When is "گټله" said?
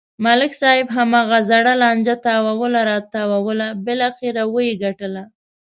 4.83-5.23